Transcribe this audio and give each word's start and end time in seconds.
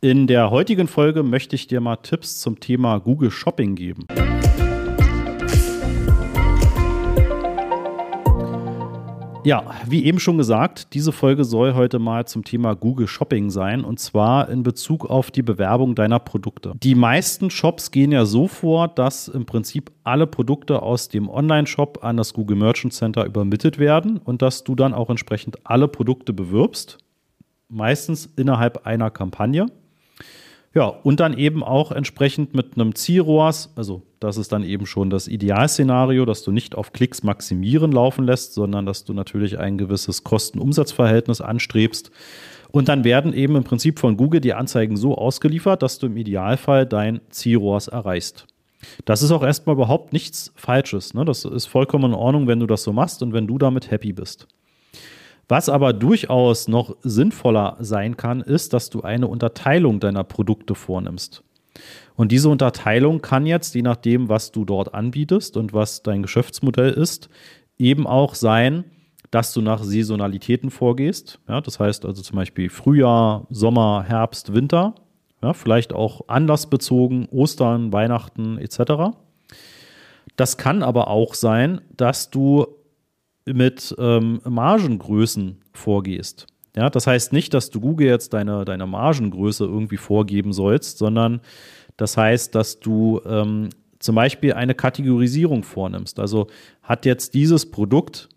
In 0.00 0.28
der 0.28 0.52
heutigen 0.52 0.86
Folge 0.86 1.24
möchte 1.24 1.56
ich 1.56 1.66
dir 1.66 1.80
mal 1.80 1.96
Tipps 1.96 2.38
zum 2.38 2.60
Thema 2.60 2.98
Google 2.98 3.32
Shopping 3.32 3.74
geben. 3.74 4.06
Ja, 9.42 9.64
wie 9.88 10.04
eben 10.04 10.20
schon 10.20 10.38
gesagt, 10.38 10.94
diese 10.94 11.10
Folge 11.10 11.42
soll 11.42 11.74
heute 11.74 11.98
mal 11.98 12.28
zum 12.28 12.44
Thema 12.44 12.74
Google 12.74 13.08
Shopping 13.08 13.50
sein 13.50 13.82
und 13.82 13.98
zwar 13.98 14.48
in 14.50 14.62
Bezug 14.62 15.04
auf 15.04 15.32
die 15.32 15.42
Bewerbung 15.42 15.96
deiner 15.96 16.20
Produkte. 16.20 16.74
Die 16.80 16.94
meisten 16.94 17.50
Shops 17.50 17.90
gehen 17.90 18.12
ja 18.12 18.24
so 18.24 18.46
vor, 18.46 18.86
dass 18.86 19.26
im 19.26 19.46
Prinzip 19.46 19.90
alle 20.04 20.28
Produkte 20.28 20.80
aus 20.80 21.08
dem 21.08 21.28
Online-Shop 21.28 22.04
an 22.04 22.16
das 22.16 22.34
Google 22.34 22.56
Merchant 22.56 22.92
Center 22.92 23.26
übermittelt 23.26 23.80
werden 23.80 24.18
und 24.18 24.42
dass 24.42 24.62
du 24.62 24.76
dann 24.76 24.94
auch 24.94 25.10
entsprechend 25.10 25.56
alle 25.66 25.88
Produkte 25.88 26.32
bewirbst, 26.32 26.98
meistens 27.68 28.26
innerhalb 28.36 28.86
einer 28.86 29.10
Kampagne. 29.10 29.66
Ja, 30.78 30.94
und 31.02 31.18
dann 31.18 31.36
eben 31.36 31.64
auch 31.64 31.90
entsprechend 31.90 32.54
mit 32.54 32.76
einem 32.76 32.94
Zielrohrs, 32.94 33.72
also 33.74 34.02
das 34.20 34.36
ist 34.36 34.52
dann 34.52 34.62
eben 34.62 34.86
schon 34.86 35.10
das 35.10 35.26
Idealszenario, 35.26 36.24
dass 36.24 36.44
du 36.44 36.52
nicht 36.52 36.76
auf 36.76 36.92
Klicks 36.92 37.24
maximieren 37.24 37.90
laufen 37.90 38.24
lässt, 38.24 38.54
sondern 38.54 38.86
dass 38.86 39.04
du 39.04 39.12
natürlich 39.12 39.58
ein 39.58 39.76
gewisses 39.76 40.22
Kosten-Umsatz-Verhältnis 40.22 41.40
anstrebst. 41.40 42.12
Und 42.70 42.88
dann 42.88 43.02
werden 43.02 43.32
eben 43.32 43.56
im 43.56 43.64
Prinzip 43.64 43.98
von 43.98 44.16
Google 44.16 44.40
die 44.40 44.54
Anzeigen 44.54 44.96
so 44.96 45.18
ausgeliefert, 45.18 45.82
dass 45.82 45.98
du 45.98 46.06
im 46.06 46.16
Idealfall 46.16 46.86
dein 46.86 47.22
Zielrohrs 47.28 47.88
erreichst. 47.88 48.46
Das 49.04 49.22
ist 49.22 49.32
auch 49.32 49.42
erstmal 49.42 49.74
überhaupt 49.74 50.12
nichts 50.12 50.52
Falsches. 50.54 51.12
Ne? 51.12 51.24
Das 51.24 51.44
ist 51.44 51.66
vollkommen 51.66 52.12
in 52.12 52.14
Ordnung, 52.14 52.46
wenn 52.46 52.60
du 52.60 52.68
das 52.68 52.84
so 52.84 52.92
machst 52.92 53.20
und 53.24 53.32
wenn 53.32 53.48
du 53.48 53.58
damit 53.58 53.90
happy 53.90 54.12
bist. 54.12 54.46
Was 55.48 55.70
aber 55.70 55.94
durchaus 55.94 56.68
noch 56.68 56.94
sinnvoller 57.02 57.76
sein 57.80 58.16
kann, 58.18 58.42
ist, 58.42 58.74
dass 58.74 58.90
du 58.90 59.00
eine 59.00 59.26
Unterteilung 59.26 59.98
deiner 59.98 60.22
Produkte 60.22 60.74
vornimmst. 60.74 61.42
Und 62.16 62.32
diese 62.32 62.50
Unterteilung 62.50 63.22
kann 63.22 63.46
jetzt, 63.46 63.74
je 63.74 63.82
nachdem, 63.82 64.28
was 64.28 64.52
du 64.52 64.64
dort 64.64 64.92
anbietest 64.92 65.56
und 65.56 65.72
was 65.72 66.02
dein 66.02 66.22
Geschäftsmodell 66.22 66.90
ist, 66.90 67.30
eben 67.78 68.06
auch 68.06 68.34
sein, 68.34 68.84
dass 69.30 69.52
du 69.52 69.60
nach 69.62 69.82
Saisonalitäten 69.82 70.70
vorgehst. 70.70 71.38
Ja, 71.48 71.60
das 71.60 71.78
heißt 71.78 72.04
also 72.04 72.22
zum 72.22 72.36
Beispiel 72.36 72.70
Frühjahr, 72.70 73.46
Sommer, 73.50 74.04
Herbst, 74.06 74.52
Winter. 74.54 74.94
Ja, 75.42 75.52
vielleicht 75.52 75.92
auch 75.92 76.22
anlassbezogen, 76.28 77.28
Ostern, 77.30 77.92
Weihnachten 77.92 78.58
etc. 78.58 79.14
Das 80.36 80.56
kann 80.56 80.82
aber 80.82 81.08
auch 81.08 81.34
sein, 81.34 81.80
dass 81.96 82.30
du 82.30 82.66
mit 83.54 83.94
ähm, 83.98 84.40
Margengrößen 84.44 85.58
vorgehst. 85.72 86.46
Ja, 86.76 86.90
das 86.90 87.06
heißt 87.06 87.32
nicht, 87.32 87.54
dass 87.54 87.70
du 87.70 87.80
Google 87.80 88.06
jetzt 88.06 88.32
deine, 88.34 88.64
deine 88.64 88.86
Margengröße 88.86 89.64
irgendwie 89.64 89.96
vorgeben 89.96 90.52
sollst, 90.52 90.98
sondern 90.98 91.40
das 91.96 92.16
heißt, 92.16 92.54
dass 92.54 92.78
du 92.78 93.20
ähm, 93.26 93.70
zum 93.98 94.14
Beispiel 94.14 94.52
eine 94.52 94.74
Kategorisierung 94.74 95.64
vornimmst. 95.64 96.20
Also 96.20 96.46
hat 96.82 97.04
jetzt 97.04 97.34
dieses 97.34 97.70
Produkt, 97.70 98.28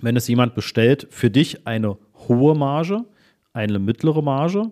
wenn 0.00 0.16
es 0.16 0.26
jemand 0.26 0.54
bestellt, 0.54 1.06
für 1.10 1.30
dich 1.30 1.66
eine 1.66 1.96
hohe 2.28 2.54
Marge, 2.56 3.04
eine 3.52 3.78
mittlere 3.78 4.22
Marge 4.22 4.70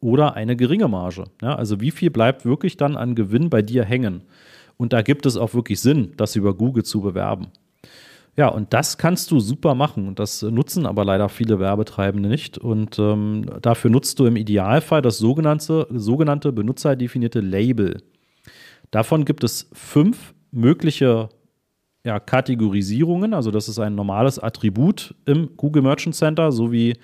oder 0.00 0.34
eine 0.34 0.56
geringe 0.56 0.88
Marge? 0.88 1.24
Ja, 1.40 1.54
also 1.54 1.80
wie 1.80 1.92
viel 1.92 2.10
bleibt 2.10 2.44
wirklich 2.44 2.76
dann 2.76 2.96
an 2.96 3.14
Gewinn 3.14 3.50
bei 3.50 3.62
dir 3.62 3.84
hängen? 3.84 4.22
Und 4.76 4.92
da 4.92 5.02
gibt 5.02 5.26
es 5.26 5.36
auch 5.36 5.54
wirklich 5.54 5.80
Sinn, 5.80 6.12
das 6.16 6.34
über 6.34 6.54
Google 6.54 6.82
zu 6.82 7.00
bewerben. 7.00 7.48
Ja, 8.34 8.48
und 8.48 8.72
das 8.72 8.96
kannst 8.96 9.30
du 9.30 9.40
super 9.40 9.74
machen. 9.74 10.08
Und 10.08 10.18
das 10.18 10.42
nutzen 10.42 10.86
aber 10.86 11.04
leider 11.04 11.28
viele 11.28 11.58
Werbetreibende 11.58 12.28
nicht. 12.28 12.56
Und 12.56 12.98
ähm, 12.98 13.44
dafür 13.60 13.90
nutzt 13.90 14.18
du 14.18 14.26
im 14.26 14.36
Idealfall 14.36 15.02
das 15.02 15.18
sogenannte, 15.18 15.86
sogenannte 15.90 16.52
benutzerdefinierte 16.52 17.40
Label. 17.40 18.02
Davon 18.90 19.24
gibt 19.24 19.44
es 19.44 19.68
fünf 19.72 20.34
mögliche 20.50 21.28
ja, 22.04 22.20
Kategorisierungen. 22.20 23.34
Also 23.34 23.50
das 23.50 23.68
ist 23.68 23.78
ein 23.78 23.94
normales 23.94 24.38
Attribut 24.38 25.14
im 25.26 25.56
Google 25.56 25.82
Merchant 25.82 26.14
Center, 26.14 26.52
so 26.52 26.72
wie 26.72 26.94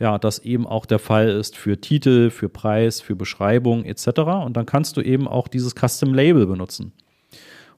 ja, 0.00 0.18
das 0.18 0.40
eben 0.40 0.66
auch 0.66 0.86
der 0.86 0.98
Fall 0.98 1.28
ist 1.28 1.56
für 1.56 1.80
Titel, 1.80 2.30
für 2.30 2.48
Preis, 2.48 3.00
für 3.00 3.16
Beschreibung 3.16 3.84
etc. 3.84 4.08
Und 4.44 4.56
dann 4.56 4.66
kannst 4.66 4.96
du 4.96 5.00
eben 5.00 5.28
auch 5.28 5.48
dieses 5.48 5.74
Custom 5.74 6.12
Label 6.12 6.46
benutzen. 6.46 6.92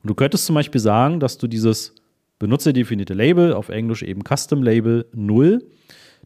Und 0.03 0.09
du 0.09 0.15
könntest 0.15 0.47
zum 0.47 0.55
Beispiel 0.55 0.81
sagen, 0.81 1.21
dass 1.21 1.39
du 1.39 1.47
dieses 1.47 1.95
benutzerdefinierte 2.39 3.15
Label, 3.15 3.53
auf 3.53 3.69
Englisch 3.69 4.03
eben 4.03 4.23
Custom 4.23 4.63
Label 4.63 5.07
0, 5.15 5.65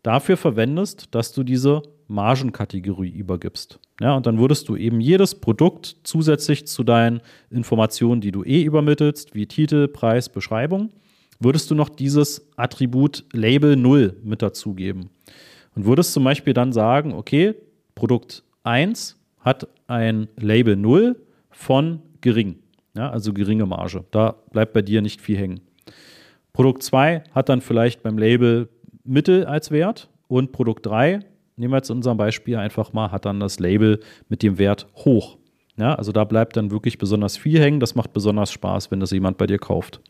dafür 0.02 0.36
verwendest, 0.36 1.14
dass 1.14 1.32
du 1.32 1.42
diese 1.42 1.82
Margenkategorie 2.08 3.10
übergibst. 3.10 3.78
Ja, 4.00 4.16
und 4.16 4.26
dann 4.26 4.38
würdest 4.38 4.68
du 4.68 4.76
eben 4.76 5.00
jedes 5.00 5.36
Produkt 5.36 5.96
zusätzlich 6.02 6.66
zu 6.66 6.82
deinen 6.82 7.20
Informationen, 7.50 8.20
die 8.20 8.32
du 8.32 8.42
eh 8.42 8.62
übermittelst, 8.62 9.34
wie 9.34 9.46
Titel, 9.46 9.86
Preis, 9.88 10.28
Beschreibung, 10.28 10.90
würdest 11.38 11.70
du 11.70 11.74
noch 11.74 11.88
dieses 11.88 12.48
Attribut 12.56 13.24
Label 13.32 13.76
0 13.76 14.16
mit 14.22 14.42
dazugeben. 14.42 15.10
Und 15.74 15.84
würdest 15.84 16.12
zum 16.12 16.24
Beispiel 16.24 16.52
dann 16.52 16.72
sagen, 16.72 17.12
okay, 17.12 17.54
Produkt 17.94 18.42
1 18.64 19.16
hat 19.38 19.68
ein 19.86 20.28
Label 20.36 20.76
0 20.76 21.16
von 21.50 22.02
gering, 22.20 22.56
ja, 22.96 23.10
also 23.10 23.32
geringe 23.32 23.66
Marge. 23.66 24.04
Da 24.10 24.36
bleibt 24.52 24.72
bei 24.72 24.82
dir 24.82 25.00
nicht 25.00 25.20
viel 25.20 25.38
hängen. 25.38 25.60
Produkt 26.52 26.82
2 26.82 27.24
hat 27.32 27.48
dann 27.48 27.60
vielleicht 27.60 28.02
beim 28.02 28.18
Label 28.18 28.68
Mittel 29.04 29.44
als 29.46 29.70
Wert 29.70 30.08
und 30.28 30.52
Produkt 30.52 30.86
3, 30.86 31.20
nehmen 31.56 31.72
wir 31.72 31.78
jetzt 31.78 31.90
in 31.90 31.96
unserem 31.96 32.16
Beispiel 32.16 32.56
einfach 32.56 32.92
mal, 32.92 33.10
hat 33.10 33.24
dann 33.24 33.40
das 33.40 33.58
Label 33.60 34.00
mit 34.28 34.42
dem 34.42 34.58
Wert 34.58 34.86
hoch. 34.96 35.38
Ja, 35.76 35.94
also 35.94 36.12
da 36.12 36.24
bleibt 36.24 36.56
dann 36.56 36.70
wirklich 36.70 36.98
besonders 36.98 37.36
viel 37.38 37.60
hängen. 37.60 37.80
Das 37.80 37.94
macht 37.94 38.12
besonders 38.12 38.52
Spaß, 38.52 38.90
wenn 38.90 39.00
das 39.00 39.12
jemand 39.12 39.38
bei 39.38 39.46
dir 39.46 39.58
kauft. 39.58 40.00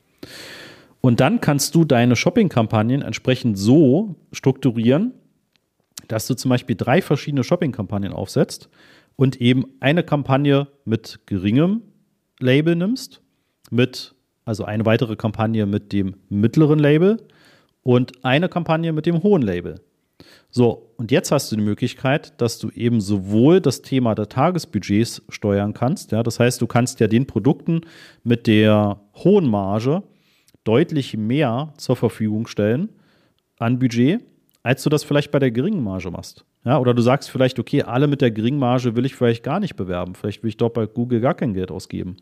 Und 1.01 1.21
dann 1.21 1.41
kannst 1.41 1.75
du 1.75 1.85
deine 1.85 2.17
Shopping-Kampagnen 2.17 3.03
entsprechend 3.03 3.57
so 3.57 4.17
strukturieren, 4.33 5.15
dass 6.09 6.27
du 6.27 6.35
zum 6.35 6.49
Beispiel 6.49 6.77
drei 6.77 7.01
verschiedene 7.01 7.45
Shopping-Kampagnen 7.45 8.13
aufsetzt 8.13 8.69
und 9.17 9.41
eben 9.41 9.65
eine 9.81 10.03
Kampagne 10.03 10.67
mit 10.85 11.21
geringem 11.27 11.83
Label 12.41 12.75
nimmst, 12.75 13.23
mit 13.71 14.15
also 14.51 14.65
eine 14.65 14.85
weitere 14.85 15.15
Kampagne 15.15 15.65
mit 15.65 15.93
dem 15.93 16.17
mittleren 16.29 16.81
Label 16.81 17.23
und 17.85 18.25
eine 18.25 18.49
Kampagne 18.49 18.93
mit 18.93 19.07
dem 19.07 19.23
hohen 19.23 19.43
Label. 19.43 19.81
So, 20.51 20.93
und 20.97 21.13
jetzt 21.13 21.31
hast 21.31 21.53
du 21.53 21.57
die 21.57 21.63
Möglichkeit, 21.63 22.41
dass 22.41 22.59
du 22.59 22.69
eben 22.71 23.01
sowohl 23.01 23.61
das 23.61 23.83
Thema 23.83 24.17
der 24.17 24.29
Tagesbudgets 24.29 25.23
steuern 25.29 25.73
kannst. 25.73 26.11
Ja, 26.11 26.25
das 26.25 26.41
heißt, 26.41 26.61
du 26.61 26.67
kannst 26.67 26.99
ja 26.99 27.07
den 27.07 27.29
Produkten 27.29 27.83
mit 28.25 28.49
der 28.49 29.01
hohen 29.15 29.49
Marge 29.49 30.03
deutlich 30.65 31.17
mehr 31.17 31.73
zur 31.77 31.95
Verfügung 31.95 32.49
stellen 32.49 32.89
an 33.61 33.79
Budget, 33.79 34.21
als 34.65 34.83
du 34.83 34.91
das 34.91 35.05
vielleicht 35.05 35.31
bei 35.31 35.39
der 35.39 35.53
geringen 35.53 35.85
Marge 35.85 36.11
machst. 36.11 36.45
Ja, 36.65 36.79
oder 36.79 36.93
du 36.93 37.01
sagst 37.01 37.31
vielleicht, 37.31 37.59
okay, 37.59 37.83
alle 37.83 38.07
mit 38.07 38.21
der 38.21 38.31
geringen 38.31 38.59
Marge 38.59 38.95
will 38.95 39.07
ich 39.07 39.15
vielleicht 39.15 39.43
gar 39.43 39.61
nicht 39.61 39.77
bewerben. 39.77 40.15
Vielleicht 40.15 40.43
will 40.43 40.51
ich 40.51 40.59
dort 40.59 40.75
bei 40.75 40.87
Google 40.87 41.21
gar 41.21 41.35
kein 41.35 41.55
Geld 41.55 41.71
ausgeben. 41.71 42.17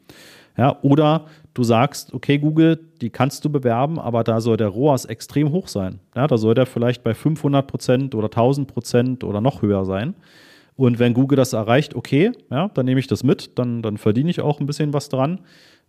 Ja, 0.56 0.78
oder 0.82 1.26
du 1.54 1.64
sagst, 1.64 2.14
okay, 2.14 2.38
Google, 2.38 2.78
die 3.00 3.10
kannst 3.10 3.44
du 3.44 3.50
bewerben, 3.50 3.98
aber 3.98 4.22
da 4.22 4.40
soll 4.40 4.56
der 4.56 4.68
ROAS 4.68 5.06
extrem 5.06 5.50
hoch 5.50 5.66
sein. 5.66 5.98
Ja, 6.14 6.26
da 6.28 6.36
soll 6.36 6.54
der 6.54 6.66
vielleicht 6.66 7.02
bei 7.02 7.14
500 7.14 7.66
Prozent 7.66 8.14
oder 8.14 8.26
1000 8.26 8.68
Prozent 8.68 9.24
oder 9.24 9.40
noch 9.40 9.62
höher 9.62 9.84
sein. 9.84 10.14
Und 10.76 11.00
wenn 11.00 11.14
Google 11.14 11.36
das 11.36 11.52
erreicht, 11.52 11.96
okay, 11.96 12.30
ja, 12.50 12.68
dann 12.68 12.86
nehme 12.86 13.00
ich 13.00 13.08
das 13.08 13.24
mit, 13.24 13.58
dann, 13.58 13.82
dann 13.82 13.96
verdiene 13.98 14.30
ich 14.30 14.40
auch 14.40 14.60
ein 14.60 14.66
bisschen 14.66 14.92
was 14.92 15.08
dran. 15.08 15.40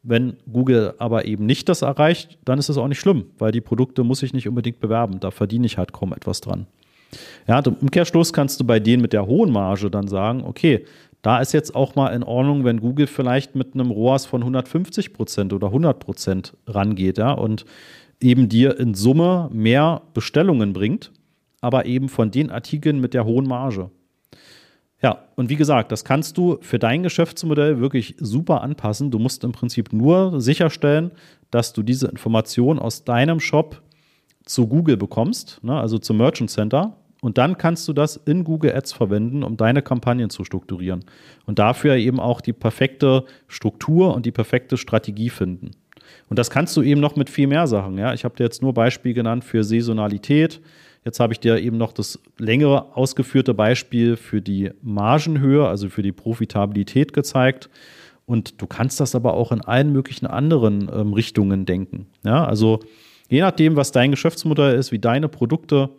Wenn 0.02 0.38
Google 0.52 0.96
aber 0.98 1.26
eben 1.26 1.46
nicht 1.46 1.70
das 1.70 1.84
erreicht, 1.84 2.40
dann 2.46 2.58
ist 2.58 2.70
es 2.70 2.78
auch 2.78 2.88
nicht 2.88 3.00
schlimm, 3.00 3.26
weil 3.38 3.52
die 3.52 3.62
Produkte 3.62 4.04
muss 4.04 4.24
ich 4.24 4.34
nicht 4.34 4.48
unbedingt 4.48 4.80
bewerben. 4.80 5.20
Da 5.20 5.30
verdiene 5.30 5.68
ich 5.68 5.78
halt 5.78 5.94
kaum 5.94 6.14
etwas 6.14 6.42
dran. 6.42 6.66
Ja, 7.48 7.60
im 7.60 7.74
Umkehrschluss 7.76 8.34
kannst 8.34 8.60
du 8.60 8.64
bei 8.64 8.80
denen 8.80 9.02
mit 9.02 9.14
der 9.14 9.26
hohen 9.26 9.52
Marge 9.52 9.90
dann 9.90 10.08
sagen, 10.08 10.44
okay, 10.44 10.86
da 11.22 11.40
ist 11.40 11.52
jetzt 11.52 11.76
auch 11.76 11.96
mal 11.96 12.10
in 12.10 12.24
Ordnung, 12.24 12.64
wenn 12.64 12.80
Google 12.80 13.08
vielleicht 13.08 13.56
mit 13.56 13.74
einem 13.74 13.92
ROAS 13.92 14.26
von 14.26 14.42
150 14.42 15.14
Prozent 15.14 15.52
oder 15.54 15.68
100 15.68 16.00
Prozent 16.00 16.56
rangeht 16.66 17.18
ja, 17.18 17.32
und 17.32 17.66
eben 18.22 18.48
dir 18.48 18.80
in 18.80 18.94
Summe 18.94 19.50
mehr 19.52 20.02
Bestellungen 20.14 20.74
bringt, 20.74 21.12
aber 21.62 21.86
eben 21.86 22.08
von 22.08 22.32
den 22.32 22.52
Artikeln 22.52 23.02
mit 23.02 23.14
der 23.14 23.26
hohen 23.26 23.48
Marge. 23.48 23.90
Ja, 25.02 25.28
und 25.36 25.50
wie 25.50 25.56
gesagt, 25.56 25.92
das 25.94 26.04
kannst 26.04 26.38
du 26.38 26.58
für 26.62 26.78
dein 26.78 27.04
Geschäftsmodell 27.04 27.80
wirklich 27.80 28.16
super 28.20 28.62
anpassen. 28.62 29.12
Du 29.12 29.20
musst 29.20 29.46
im 29.46 29.54
Prinzip 29.54 29.94
nur 29.94 30.42
sicherstellen, 30.42 31.12
dass 31.52 31.72
du 31.72 31.84
diese 31.84 32.08
Information 32.08 32.80
aus 32.80 33.06
deinem 33.06 33.40
Shop 33.40 33.82
zu 34.46 34.68
Google 34.68 34.98
bekommst, 34.98 35.64
ne, 35.64 35.80
also 35.80 36.00
zum 36.00 36.18
Merchant 36.18 36.50
Center, 36.50 36.98
und 37.22 37.38
dann 37.38 37.58
kannst 37.58 37.88
du 37.88 37.94
das 37.94 38.16
in 38.16 38.44
Google 38.44 38.74
Ads 38.74 38.94
verwenden, 38.94 39.44
um 39.44 39.58
deine 39.58 39.82
Kampagnen 39.82 40.30
zu 40.30 40.44
strukturieren. 40.44 41.04
Und 41.46 41.60
dafür 41.60 41.96
eben 41.96 42.20
auch 42.20 42.40
die 42.40 42.54
perfekte 42.54 43.26
Struktur 43.48 44.16
und 44.16 44.26
die 44.26 44.32
perfekte 44.32 44.78
Strategie 44.78 45.30
finden. 45.30 45.72
Und 46.30 46.40
das 46.40 46.50
kannst 46.50 46.76
du 46.78 46.82
eben 46.82 47.02
noch 47.02 47.16
mit 47.16 47.30
viel 47.30 47.48
mehr 47.48 47.68
Sachen. 47.68 47.98
Ja? 47.98 48.14
Ich 48.14 48.24
habe 48.24 48.36
dir 48.36 48.44
jetzt 48.44 48.62
nur 48.62 48.74
Beispiel 48.74 49.14
genannt 49.14 49.44
für 49.44 49.64
Saisonalität. 49.64 50.62
Jetzt 51.04 51.20
habe 51.20 51.34
ich 51.34 51.40
dir 51.40 51.60
eben 51.60 51.78
noch 51.78 51.92
das 51.92 52.20
längere 52.38 52.96
ausgeführte 52.96 53.54
Beispiel 53.54 54.16
für 54.16 54.42
die 54.42 54.72
Margenhöhe, 54.82 55.68
also 55.68 55.90
für 55.90 56.04
die 56.04 56.12
Profitabilität 56.12 57.14
gezeigt. 57.14 57.70
Und 58.26 58.62
du 58.62 58.68
kannst 58.68 59.00
das 59.00 59.16
aber 59.16 59.34
auch 59.34 59.52
in 59.52 59.62
allen 59.62 59.92
möglichen 59.92 60.28
anderen 60.28 60.90
ähm, 60.94 61.14
Richtungen 61.14 61.66
denken. 61.66 62.08
Ja, 62.24 62.46
also 62.46 62.80
je 63.28 63.42
nachdem, 63.42 63.76
was 63.76 63.92
dein 63.92 64.12
Geschäftsmodell 64.12 64.78
ist, 64.78 64.92
wie 64.92 65.00
deine 65.00 65.30
Produkte 65.30 65.90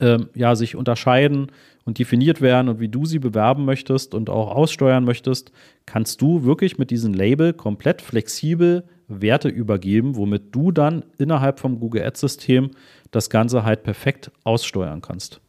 ähm, 0.00 0.28
ja, 0.34 0.54
sich 0.54 0.76
unterscheiden 0.76 1.52
und 1.84 1.98
definiert 1.98 2.40
werden 2.40 2.68
und 2.68 2.80
wie 2.80 2.88
du 2.88 3.04
sie 3.06 3.18
bewerben 3.18 3.64
möchtest 3.64 4.14
und 4.14 4.30
auch 4.30 4.54
aussteuern 4.54 5.04
möchtest, 5.04 5.52
kannst 5.86 6.20
du 6.20 6.44
wirklich 6.44 6.78
mit 6.78 6.90
diesem 6.90 7.14
Label 7.14 7.52
komplett 7.52 8.02
flexibel 8.02 8.84
Werte 9.08 9.48
übergeben, 9.48 10.16
womit 10.16 10.54
du 10.54 10.70
dann 10.70 11.04
innerhalb 11.18 11.58
vom 11.58 11.80
Google 11.80 12.04
Ads-System 12.04 12.70
das 13.10 13.28
Ganze 13.28 13.64
halt 13.64 13.82
perfekt 13.82 14.30
aussteuern 14.44 15.00
kannst. 15.00 15.40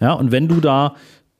Ja, 0.00 0.12
und 0.12 0.30
wenn 0.30 0.46
du 0.46 0.60
da 0.60 0.94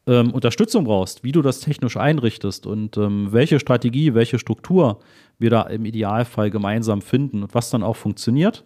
ähm, 0.07 0.33
Unterstützung 0.33 0.85
brauchst, 0.85 1.23
wie 1.23 1.33
du 1.33 1.43
das 1.43 1.61
technisch 1.61 1.97
einrichtest 1.97 2.67
und 2.67 2.97
ähm, 2.97 3.29
welche 3.31 3.61
Strategie, 3.61 4.15
welche 4.15 4.39
Struktur 4.39 5.01
wir 5.39 5.51
da 5.51 5.63
im 5.63 5.85
Idealfall 5.85 6.51
gemeinsam 6.51 7.03
finden 7.03 7.43
und 7.43 7.55
was 7.55 7.71
dann 7.71 7.83
auch 7.83 7.97
funktioniert, 7.97 8.65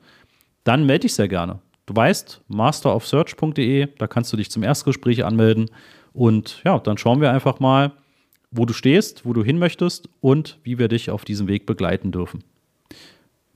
dann 0.65 0.87
melde 0.87 1.00
dich 1.00 1.15
sehr 1.15 1.29
gerne. 1.29 1.59
Du 1.87 1.96
weißt, 1.96 2.43
masterofsearch.de, 2.49 3.88
da 3.99 4.06
kannst 4.06 4.32
du 4.32 4.37
dich 4.37 4.50
zum 4.50 4.62
Erstgespräch 4.62 5.25
anmelden 5.25 5.70
und 6.12 6.62
ja, 6.64 6.79
dann 6.79 6.99
schauen 6.99 7.20
wir 7.20 7.32
einfach 7.32 7.58
mal, 7.61 7.93
wo 8.50 8.67
du 8.67 8.73
stehst, 8.73 9.25
wo 9.25 9.32
du 9.32 9.43
hin 9.43 9.58
möchtest 9.58 10.08
und 10.20 10.58
wie 10.62 10.79
wir 10.79 10.88
dich 10.88 11.11
auf 11.11 11.25
diesem 11.25 11.49
Weg 11.49 11.67
begleiten 11.67 12.12
dürfen. 12.12 12.44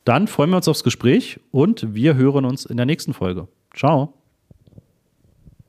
Dann 0.04 0.26
freuen 0.26 0.50
wir 0.50 0.56
uns 0.56 0.68
aufs 0.68 0.84
Gespräch 0.84 1.40
und 1.50 1.94
wir 1.94 2.14
hören 2.16 2.44
uns 2.44 2.64
in 2.64 2.76
der 2.76 2.86
nächsten 2.86 3.12
Folge. 3.12 3.48
Ciao. 3.74 4.15